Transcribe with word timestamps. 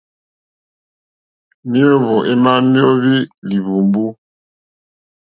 Méǒhwò 1.69 2.15
émá 2.31 2.51
méóhwí 2.71 3.15
líhwùmbú. 3.47 4.03